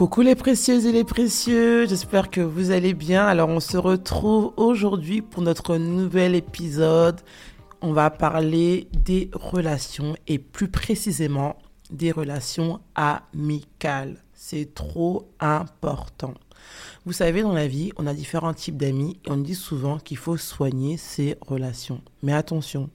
[0.00, 3.26] Coucou les précieuses et les précieux, j'espère que vous allez bien.
[3.26, 7.20] Alors on se retrouve aujourd'hui pour notre nouvel épisode.
[7.82, 11.58] On va parler des relations et plus précisément
[11.90, 14.16] des relations amicales.
[14.32, 16.32] C'est trop important.
[17.04, 20.16] Vous savez, dans la vie, on a différents types d'amis et on dit souvent qu'il
[20.16, 22.00] faut soigner ses relations.
[22.22, 22.88] Mais attention,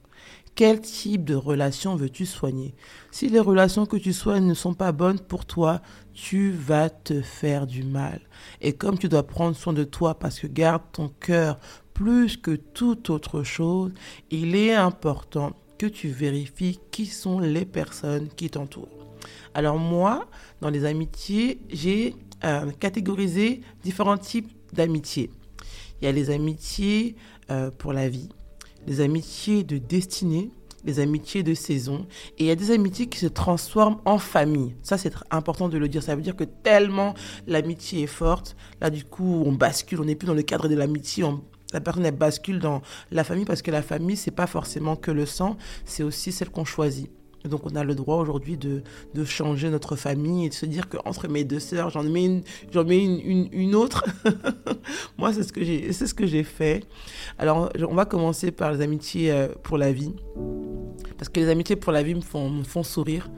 [0.56, 2.74] quel type de relation veux-tu soigner?
[3.12, 5.82] Si les relations que tu soignes ne sont pas bonnes pour toi,
[6.14, 8.22] tu vas te faire du mal.
[8.62, 11.60] Et comme tu dois prendre soin de toi parce que garde ton cœur
[11.92, 13.92] plus que toute autre chose,
[14.30, 18.88] il est important que tu vérifies qui sont les personnes qui t'entourent.
[19.52, 20.26] Alors moi,
[20.62, 22.14] dans les amitiés, j'ai
[22.44, 25.30] euh, catégorisé différents types d'amitiés.
[26.00, 27.16] Il y a les amitiés
[27.50, 28.30] euh, pour la vie,
[28.86, 30.50] les amitiés de destinée,
[30.84, 32.06] les amitiés de saison.
[32.38, 34.74] Et il y a des amitiés qui se transforment en famille.
[34.82, 36.02] Ça, c'est important de le dire.
[36.02, 37.14] Ça veut dire que tellement
[37.46, 40.74] l'amitié est forte, là, du coup, on bascule, on n'est plus dans le cadre de
[40.74, 41.24] l'amitié,
[41.72, 42.80] la personne, elle bascule dans
[43.10, 46.50] la famille parce que la famille, c'est pas forcément que le sang, c'est aussi celle
[46.50, 47.10] qu'on choisit.
[47.48, 48.82] Donc on a le droit aujourd'hui de,
[49.14, 52.42] de, changer notre famille et de se dire qu'entre mes deux sœurs, j'en mets une,
[52.72, 54.04] j'en mets une, une, autre.
[55.18, 56.84] Moi, c'est ce que j'ai, c'est ce que j'ai fait.
[57.38, 60.12] Alors, on va commencer par les amitiés euh, pour la vie.
[61.18, 63.28] Parce que les amitiés pour la vie me font, me font sourire.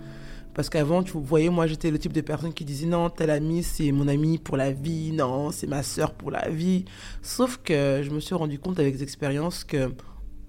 [0.55, 3.63] Parce qu'avant, tu voyais, moi, j'étais le type de personne qui disait non, tel ami,
[3.63, 6.85] c'est mon ami pour la vie, non, c'est ma sœur pour la vie.
[7.23, 9.93] Sauf que je me suis rendu compte avec des expériences que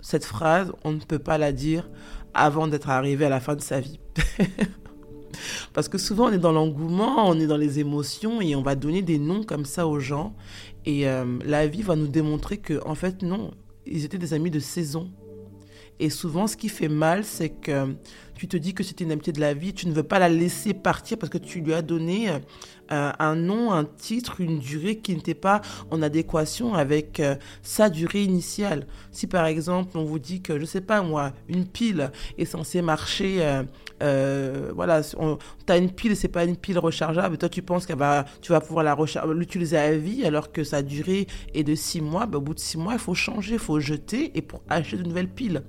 [0.01, 1.89] cette phrase, on ne peut pas la dire
[2.33, 3.99] avant d'être arrivé à la fin de sa vie.
[5.73, 8.75] Parce que souvent, on est dans l'engouement, on est dans les émotions et on va
[8.75, 10.35] donner des noms comme ça aux gens.
[10.85, 13.51] Et euh, la vie va nous démontrer que, en fait, non,
[13.85, 15.09] ils étaient des amis de saison.
[15.99, 17.95] Et souvent, ce qui fait mal, c'est que
[18.39, 20.29] tu te dis que c'était une amitié de la vie, tu ne veux pas la
[20.29, 24.95] laisser partir parce que tu lui as donné euh, un nom, un titre, une durée
[24.95, 25.59] qui n'était pas
[25.91, 28.87] en adéquation avec euh, sa durée initiale.
[29.11, 32.81] Si par exemple, on vous dit que, je sais pas moi, une pile est censée
[32.81, 33.41] marcher,
[34.01, 35.17] euh, voilà, tu
[35.67, 38.61] as une pile, c'est pas une pile rechargeable, toi tu penses que va, tu vas
[38.61, 38.97] pouvoir
[39.33, 42.59] l'utiliser à vie alors que sa durée est de six mois, ben, au bout de
[42.59, 45.61] six mois, il faut changer, il faut jeter et pour acheter de nouvelles piles.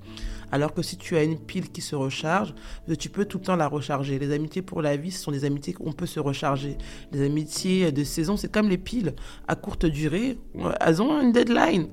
[0.53, 2.55] Alors que si tu as une pile qui se recharge,
[2.99, 4.19] tu peux tout le temps la recharger.
[4.19, 6.77] Les amitiés pour la vie, ce sont des amitiés qu'on peut se recharger.
[7.13, 9.15] Les amitiés de saison, c'est comme les piles.
[9.49, 10.39] À courte durée,
[10.81, 11.89] elles ont une deadline.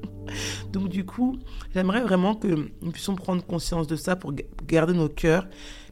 [0.72, 1.38] Donc du coup,
[1.74, 4.32] j'aimerais vraiment que nous puissions prendre conscience de ça pour
[4.66, 5.46] garder nos cœurs.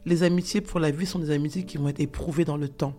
[0.05, 2.95] Les amitiés pour la vie sont des amitiés qui vont être éprouvées dans le temps.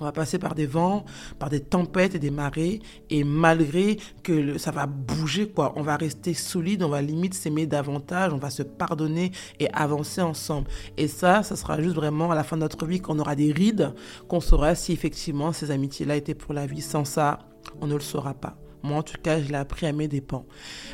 [0.00, 1.04] On va passer par des vents,
[1.38, 2.80] par des tempêtes et des marées.
[3.10, 7.66] Et malgré que ça va bouger, quoi, on va rester solide, on va limite s'aimer
[7.66, 10.68] davantage, on va se pardonner et avancer ensemble.
[10.96, 13.52] Et ça, ça sera juste vraiment à la fin de notre vie qu'on aura des
[13.52, 13.92] rides,
[14.28, 16.80] qu'on saura si effectivement ces amitiés-là étaient pour la vie.
[16.80, 17.40] Sans ça,
[17.80, 18.56] on ne le saura pas.
[18.82, 20.44] Moi, en tout cas, je l'ai appris à mes dépens.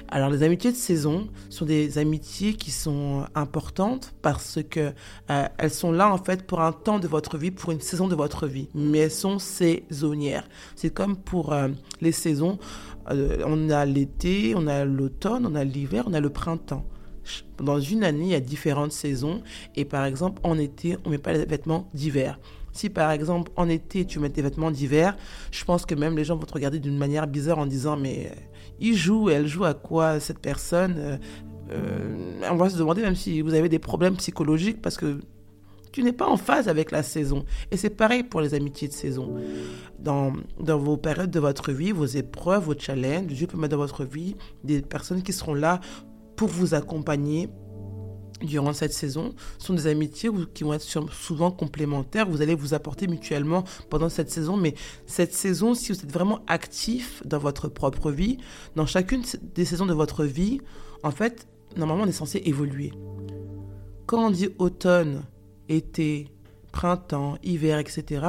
[0.08, 4.92] Alors, les amitiés de saison sont des amitiés qui sont importantes parce que
[5.30, 8.08] euh, elles sont là, en fait, pour un temps de votre vie, pour une saison
[8.08, 8.68] de votre vie.
[8.74, 10.48] Mais elles sont saisonnières.
[10.74, 11.68] C'est comme pour euh,
[12.00, 12.58] les saisons.
[13.10, 16.84] Euh, on a l'été, on a l'automne, on a l'hiver, on a le printemps.
[17.58, 19.42] Dans une année, il y a différentes saisons.
[19.74, 22.38] Et par exemple, en été, on met pas les vêtements d'hiver.
[22.76, 25.16] Si par exemple en été tu mets tes vêtements d'hiver,
[25.50, 28.30] je pense que même les gens vont te regarder d'une manière bizarre en disant mais
[28.30, 28.40] euh,
[28.80, 31.16] il joue, elle joue à quoi cette personne euh,
[31.70, 35.20] euh, On va se demander même si vous avez des problèmes psychologiques parce que
[35.90, 37.46] tu n'es pas en phase avec la saison.
[37.70, 39.36] Et c'est pareil pour les amitiés de saison.
[39.98, 43.82] Dans, dans vos périodes de votre vie, vos épreuves, vos challenges, Dieu peut mettre dans
[43.82, 45.80] votre vie des personnes qui seront là
[46.36, 47.48] pour vous accompagner,
[48.42, 52.28] durant cette saison sont des amitiés qui vont être souvent complémentaires.
[52.28, 54.56] Vous allez vous apporter mutuellement pendant cette saison.
[54.56, 54.74] Mais
[55.06, 58.38] cette saison, si vous êtes vraiment actif dans votre propre vie,
[58.74, 59.22] dans chacune
[59.54, 60.60] des saisons de votre vie,
[61.02, 61.46] en fait,
[61.76, 62.92] normalement, on est censé évoluer.
[64.06, 65.22] Quand on dit automne,
[65.68, 66.28] été,
[66.72, 68.22] printemps, hiver, etc.,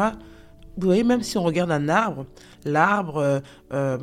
[0.77, 2.27] vous voyez, même si on regarde un arbre,
[2.63, 3.39] l'arbre, euh,
[3.74, 3.98] euh,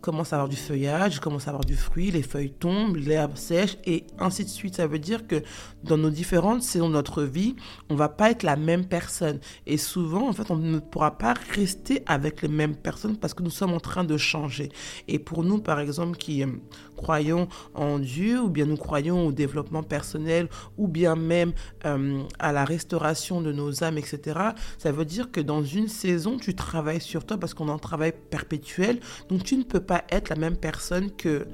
[0.00, 3.76] commence à avoir du feuillage, commence à avoir du fruit, les feuilles tombent, l'herbe sèche
[3.84, 4.76] et ainsi de suite.
[4.76, 5.42] Ça veut dire que
[5.84, 7.56] dans nos différentes saisons de notre vie,
[7.90, 9.40] on va pas être la même personne.
[9.66, 13.42] Et souvent, en fait, on ne pourra pas rester avec les mêmes personnes parce que
[13.42, 14.70] nous sommes en train de changer.
[15.08, 16.48] Et pour nous, par exemple, qui euh,
[16.96, 21.52] croyons en Dieu, ou bien nous croyons au développement personnel, ou bien même
[21.84, 24.40] euh, à la restauration de nos âmes, etc.,
[24.78, 28.12] ça veut dire que dans une saison, tu travailles sur toi parce qu'on en travail
[28.30, 29.00] perpétuel.
[29.28, 31.46] Donc, tu ne peux pas être la même personne que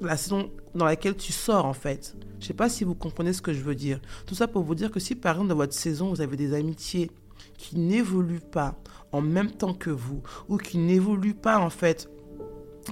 [0.00, 2.16] la saison dans laquelle tu sors en fait.
[2.40, 4.00] Je sais pas si vous comprenez ce que je veux dire.
[4.26, 6.54] Tout ça pour vous dire que si par exemple dans votre saison vous avez des
[6.54, 7.10] amitiés
[7.58, 8.76] qui n'évolue pas
[9.12, 12.10] en même temps que vous ou qui n'évolue pas en fait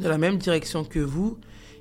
[0.01, 1.39] dans la même direction que vous,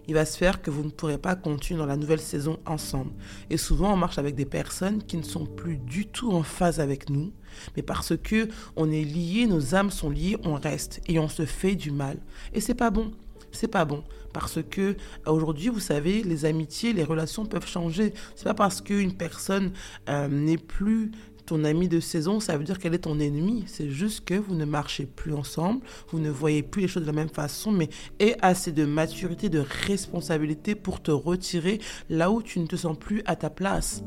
[0.07, 3.11] il va se faire que vous ne pourrez pas continuer dans la nouvelle saison ensemble.
[3.49, 6.79] Et souvent, on marche avec des personnes qui ne sont plus du tout en phase
[6.79, 7.31] avec nous,
[7.75, 11.45] mais parce que on est liés, nos âmes sont liées, on reste et on se
[11.45, 12.17] fait du mal.
[12.53, 13.11] Et c'est pas bon.
[13.51, 14.03] C'est pas bon
[14.33, 14.97] parce que
[15.27, 18.13] aujourd'hui, vous savez, les amitiés, les relations peuvent changer.
[18.35, 19.71] C'est pas parce qu'une personne
[20.09, 21.11] euh, n'est plus
[21.45, 23.63] ton ami de saison, ça veut dire qu'elle est ton ennemi.
[23.67, 27.07] C'est juste que vous ne marchez plus ensemble, vous ne voyez plus les choses de
[27.07, 31.79] la même façon, mais aie assez de maturité, de responsabilité pour te retirer
[32.09, 34.03] là où tu ne te sens plus à ta place.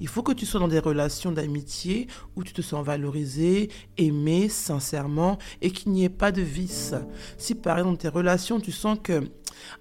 [0.00, 2.06] Il faut que tu sois dans des relations d'amitié
[2.36, 6.94] où tu te sens valorisé, aimé sincèrement et qu'il n'y ait pas de vice.
[7.36, 9.22] Si par exemple dans tes relations, tu sens que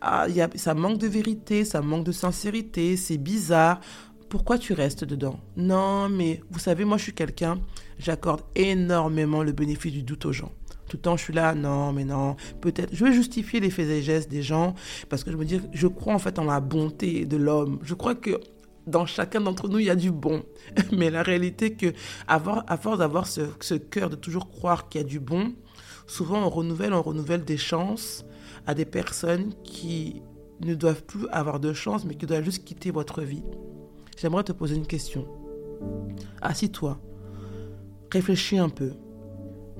[0.02, 3.80] ah, y a, ça manque de vérité, ça manque de sincérité, c'est bizarre,
[4.30, 5.40] pourquoi tu restes dedans?
[5.56, 7.60] Non, mais vous savez, moi je suis quelqu'un,
[7.98, 10.52] j'accorde énormément le bénéfice du doute aux gens.
[10.88, 12.96] Tout le temps, je suis là, non, mais non, peut-être.
[12.96, 14.74] Je veux justifier les faits et gestes des gens
[15.10, 17.80] parce que je me dis, je crois en fait en la bonté de l'homme.
[17.84, 18.40] Je crois que
[18.86, 20.44] dans chacun d'entre nous, il y a du bon.
[20.94, 21.94] Mais la réalité que,
[22.28, 25.54] à force d'avoir ce, ce cœur de toujours croire qu'il y a du bon,
[26.06, 28.26] souvent on renouvelle, on renouvelle des chances
[28.66, 30.22] à des personnes qui
[30.62, 33.44] ne doivent plus avoir de chance, mais qui doivent juste quitter votre vie
[34.18, 35.26] j'aimerais te poser une question.
[36.42, 37.00] Assis-toi,
[38.12, 38.92] réfléchis un peu,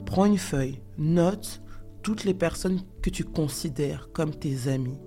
[0.06, 1.62] prends une feuille, note
[2.04, 5.00] toutes les personnes que tu considères comme tes amis,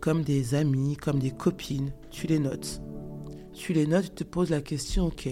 [0.00, 2.80] comme des amis, comme des copines, tu les notes.
[3.52, 5.28] Tu les notes, tu te poses la question, ok,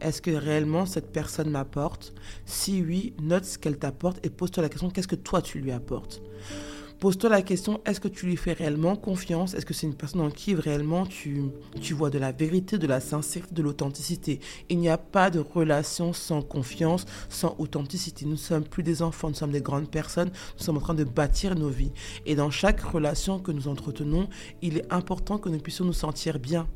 [0.00, 2.12] est-ce que réellement cette personne m'apporte?
[2.44, 5.72] Si oui, note ce qu'elle t'apporte et pose-toi la question, qu'est-ce que toi tu lui
[5.72, 6.22] apportes?
[6.98, 9.52] Pose-toi la question, est-ce que tu lui fais réellement confiance?
[9.52, 11.42] Est-ce que c'est une personne en qui réellement tu,
[11.82, 14.40] tu vois de la vérité, de la sincérité, de l'authenticité?
[14.70, 18.24] Il n'y a pas de relation sans confiance, sans authenticité.
[18.24, 20.94] Nous ne sommes plus des enfants, nous sommes des grandes personnes, nous sommes en train
[20.94, 21.92] de bâtir nos vies.
[22.24, 24.28] Et dans chaque relation que nous entretenons,
[24.62, 26.66] il est important que nous puissions nous sentir bien.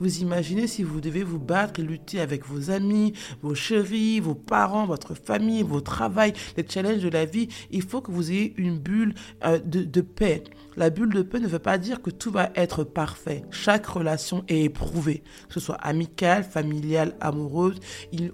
[0.00, 3.12] Vous imaginez si vous devez vous battre et lutter avec vos amis,
[3.42, 7.48] vos chéris, vos parents, votre famille, vos travail, les challenges de la vie.
[7.70, 9.14] Il faut que vous ayez une bulle
[9.44, 10.42] euh, de, paix.
[10.76, 13.42] La bulle de paix ne veut pas dire que tout va être parfait.
[13.50, 17.78] Chaque relation est éprouvée, que ce soit amicale, familiale, amoureuse.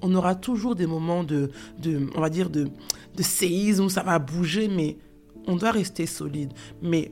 [0.03, 1.51] on aura toujours des moments de,
[2.15, 2.69] on va dire, de,
[3.17, 4.99] de séisme où ça va bouger, mais
[5.49, 6.53] on doit rester solide.
[6.81, 7.11] Mais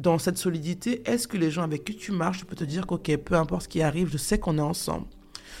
[0.00, 2.86] dans cette solidité, est-ce que les gens avec qui tu marches, je peux te dire
[2.86, 5.06] qu'ok, peu importe ce qui arrive, je sais qu'on est ensemble.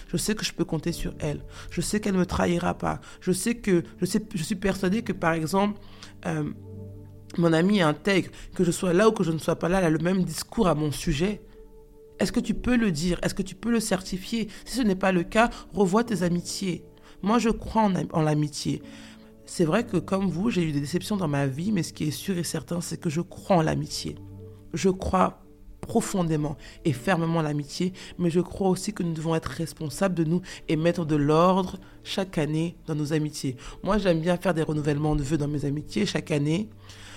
[0.08, 1.44] Je sais que je peux compter sur elle.
[1.70, 3.00] Je sais qu'elle ne me trahira pas.
[3.20, 5.78] Je sais que, je, suis persuadée que, par exemple,
[6.26, 6.50] euh,
[7.36, 9.84] mon ami intègre, que je sois là ou que je ne sois pas là, elle
[9.84, 11.42] a le même discours à mon sujet.
[12.18, 13.18] Est-ce que tu peux le dire?
[13.22, 14.48] Est-ce que tu peux le certifier?
[14.64, 16.82] Si ce n'est pas le cas, revois tes amitiés.
[17.22, 18.80] Moi, je crois en l'amitié.
[19.44, 22.04] C'est vrai que comme vous, j'ai eu des déceptions dans ma vie, mais ce qui
[22.04, 24.16] est sûr et certain, c'est que je crois en l'amitié
[24.74, 25.42] je crois
[25.80, 30.40] profondément et fermement l'amitié, mais je crois aussi que nous devons être responsables de nous
[30.68, 33.56] et mettre de l'ordre chaque année dans nos amitiés.
[33.82, 36.68] Moi, j'aime bien faire des renouvellements de vœux dans mes amitiés chaque année.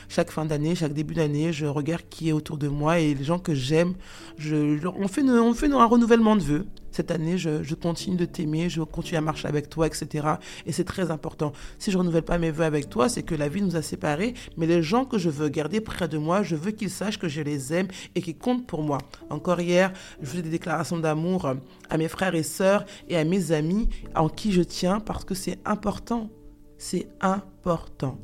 [0.10, 3.24] Chaque fin d'année, chaque début d'année, je regarde qui est autour de moi et les
[3.24, 3.94] gens que j'aime.
[4.40, 9.22] on, fait, un renouvellement de vœux cette année, je, continue de t'aimer, je continue à
[9.22, 10.28] marcher avec toi, etc.
[10.66, 11.52] Et c'est très important.
[11.80, 14.36] Si je renouvelle pas mes voeux avec toi, c'est que la vie nous a séparés,
[14.58, 17.28] mais les gens que je veux garder près de moi, je veux qu'ils sachent que
[17.28, 19.00] je les aime et qu'ils comptent pour moi.
[19.32, 19.92] Encore hier,
[20.22, 21.52] je faisais des déclarations d'amour
[21.90, 25.34] à mes frères et sœurs et à mes amis en qui je tiens parce que
[25.34, 26.30] c'est important.
[26.78, 28.20] C'est important.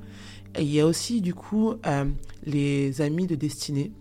[0.58, 2.06] Il y a aussi, du coup, euh,
[2.46, 3.92] les amis de destinée.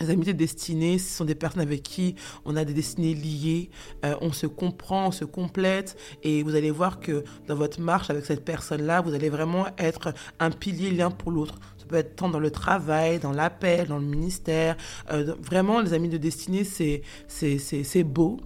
[0.00, 3.70] Les amitiés destinées, ce sont des personnes avec qui on a des destinées liées,
[4.04, 8.10] euh, on se comprend, on se complète, et vous allez voir que dans votre marche
[8.10, 11.58] avec cette personne-là, vous allez vraiment être un pilier l'un pour l'autre.
[11.78, 14.76] Ça peut être tant dans le travail, dans l'appel, dans le ministère.
[15.10, 18.38] Euh, vraiment, les amis de destinée, c'est, c'est, c'est, c'est beau.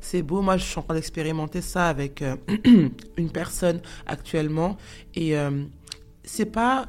[0.00, 2.22] C'est beau, moi je suis en train d'expérimenter ça avec
[3.16, 4.76] une personne actuellement,
[5.14, 5.34] et
[6.24, 6.88] c'est pas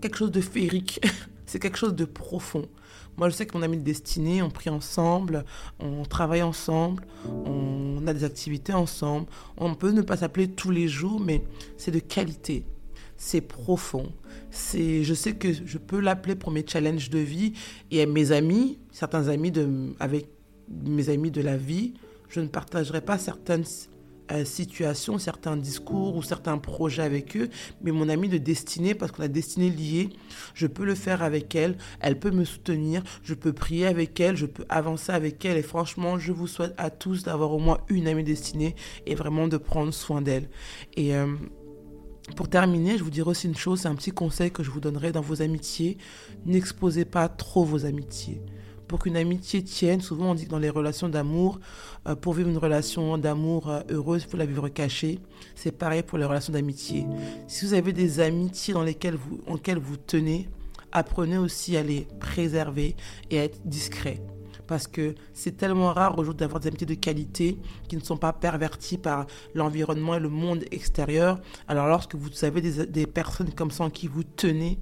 [0.00, 1.00] quelque chose de féerique,
[1.46, 2.68] c'est quelque chose de profond.
[3.16, 5.44] Moi, je sais que mon ami de destinée, on prie ensemble,
[5.78, 7.04] on travaille ensemble,
[7.46, 9.26] on a des activités ensemble.
[9.56, 11.42] On peut ne pas s'appeler tous les jours, mais
[11.78, 12.66] c'est de qualité.
[13.16, 14.12] C'est profond.
[14.50, 17.54] C'est, je sais que je peux l'appeler pour mes challenges de vie
[17.90, 20.28] et mes amis, certains amis de, avec
[20.68, 21.94] mes amis de la vie,
[22.28, 23.64] je ne partagerai pas certaines
[24.32, 24.44] euh,
[25.18, 27.48] certains discours ou certains projets avec eux,
[27.82, 30.10] mais mon amie de destinée, parce qu'on a destinée liée,
[30.54, 34.36] je peux le faire avec elle, elle peut me soutenir, je peux prier avec elle,
[34.36, 37.78] je peux avancer avec elle, et franchement, je vous souhaite à tous d'avoir au moins
[37.88, 38.74] une amie destinée
[39.06, 40.48] et vraiment de prendre soin d'elle.
[40.96, 41.34] Et euh,
[42.34, 44.80] pour terminer, je vous dirai aussi une chose, c'est un petit conseil que je vous
[44.80, 45.96] donnerai dans vos amitiés.
[46.44, 48.42] N'exposez pas trop vos amitiés.
[48.88, 51.58] Pour qu'une amitié tienne, souvent on dit que dans les relations d'amour,
[52.06, 55.18] euh, pour vivre une relation d'amour euh, heureuse, il faut la vivre cachée.
[55.54, 57.06] C'est pareil pour les relations d'amitié.
[57.48, 60.48] Si vous avez des amitiés dans lesquelles vous, en lesquelles vous tenez,
[60.92, 62.94] apprenez aussi à les préserver
[63.30, 64.22] et à être discret
[64.66, 67.56] parce que c'est tellement rare aujourd'hui d'avoir des amitiés de qualité
[67.88, 71.38] qui ne sont pas perverties par l'environnement et le monde extérieur.
[71.68, 74.78] Alors lorsque vous avez des, des personnes comme ça en qui vous tenez,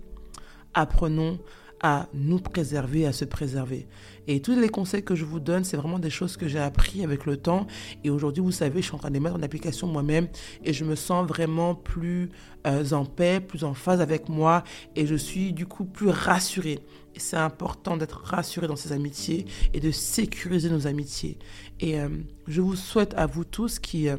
[0.73, 1.39] apprenons
[1.85, 3.87] à nous préserver, à se préserver.
[4.27, 7.05] Et tous les conseils que je vous donne, c'est vraiment des choses que j'ai appris
[7.05, 7.67] avec le temps.
[8.05, 10.29] Et aujourd'hui, vous savez, je suis en train de les mettre en application moi-même
[10.65, 12.31] et je me sens vraiment plus
[12.67, 14.65] euh, en paix, plus en phase avec moi
[14.97, 16.79] et je suis du coup plus rassurée.
[17.19, 21.39] C'est important d'être rassuré dans ces amitiés et de sécuriser nos amitiés.
[21.81, 22.09] Et euh,
[22.49, 24.17] je vous souhaite à vous tous qui euh,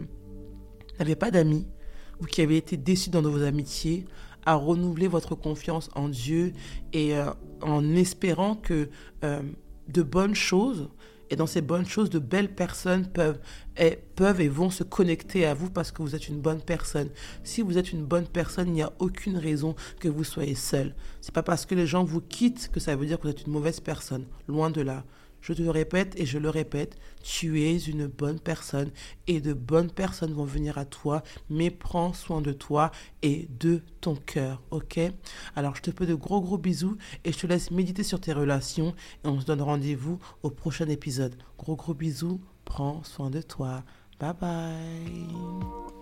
[0.99, 1.65] n'avez pas d'amis
[2.21, 4.05] ou qui avez été déçus dans vos amitiés,
[4.45, 6.53] à renouveler votre confiance en Dieu
[6.93, 8.89] et euh, en espérant que
[9.23, 9.41] euh,
[9.87, 10.89] de bonnes choses,
[11.29, 13.39] et dans ces bonnes choses, de belles personnes peuvent
[13.77, 17.09] et, peuvent et vont se connecter à vous parce que vous êtes une bonne personne.
[17.43, 20.93] Si vous êtes une bonne personne, il n'y a aucune raison que vous soyez seul.
[21.21, 23.47] C'est pas parce que les gens vous quittent que ça veut dire que vous êtes
[23.47, 24.25] une mauvaise personne.
[24.47, 25.03] Loin de là.
[25.45, 28.89] Je te le répète et je le répète, tu es une bonne personne
[29.27, 31.21] et de bonnes personnes vont venir à toi,
[31.51, 32.89] mais prends soin de toi
[33.21, 34.99] et de ton cœur, ok?
[35.55, 38.33] Alors je te fais de gros gros bisous et je te laisse méditer sur tes
[38.33, 41.35] relations et on se donne rendez-vous au prochain épisode.
[41.59, 43.83] Gros gros bisous, prends soin de toi.
[44.19, 45.94] Bye bye